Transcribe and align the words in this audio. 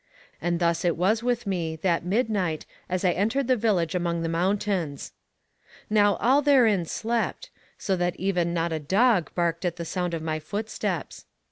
And 0.41 0.59
thus 0.59 0.83
it 0.83 0.97
was 0.97 1.21
with 1.21 1.45
me 1.45 1.75
that 1.75 2.03
midnight 2.03 2.65
as 2.89 3.05
I 3.05 3.11
entered 3.11 3.45
the 3.45 3.55
village 3.55 3.93
among 3.93 4.23
the 4.23 4.29
mountains. 4.29 5.13
Now 5.91 6.15
all 6.15 6.41
therein 6.41 6.85
slept, 6.85 7.51
so 7.77 7.93
even 8.15 8.47
that 8.47 8.53
not 8.59 8.73
a 8.73 8.79
dog 8.79 9.29
barked 9.35 9.63
at 9.63 9.75
the 9.75 9.85
sound 9.85 10.15
of 10.15 10.23
my 10.23 10.39
footsteps. 10.39 11.25